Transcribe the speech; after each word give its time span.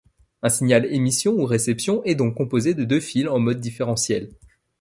Un 0.41 0.49
signal 0.49 0.87
émission 0.91 1.33
ou 1.33 1.45
réception 1.45 2.03
est 2.05 2.15
donc 2.15 2.33
composé 2.35 2.73
de 2.73 2.85
deux 2.85 2.99
fils 2.99 3.27
en 3.27 3.37
mode 3.37 3.59
différentiel. 3.59 4.31